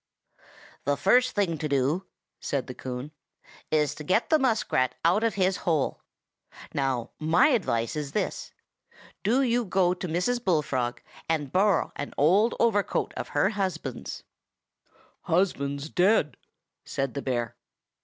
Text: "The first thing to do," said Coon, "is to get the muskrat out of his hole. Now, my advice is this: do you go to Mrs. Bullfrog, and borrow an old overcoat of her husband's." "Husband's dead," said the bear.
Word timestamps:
"The 0.83 0.97
first 0.97 1.35
thing 1.35 1.59
to 1.59 1.69
do," 1.69 2.07
said 2.39 2.75
Coon, 2.75 3.11
"is 3.69 3.93
to 3.93 4.03
get 4.03 4.31
the 4.31 4.39
muskrat 4.39 4.95
out 5.05 5.23
of 5.23 5.35
his 5.35 5.57
hole. 5.57 6.01
Now, 6.73 7.11
my 7.19 7.49
advice 7.49 7.95
is 7.95 8.13
this: 8.13 8.51
do 9.21 9.43
you 9.43 9.63
go 9.63 9.93
to 9.93 10.07
Mrs. 10.07 10.43
Bullfrog, 10.43 11.01
and 11.29 11.51
borrow 11.51 11.91
an 11.95 12.15
old 12.17 12.55
overcoat 12.59 13.13
of 13.15 13.27
her 13.37 13.49
husband's." 13.51 14.23
"Husband's 15.25 15.87
dead," 15.87 16.35
said 16.83 17.13
the 17.13 17.21
bear. 17.21 17.55